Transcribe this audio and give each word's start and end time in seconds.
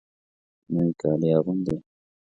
نوي 0.73 0.91
کالي 1.01 1.29
اغوندې 1.37 1.75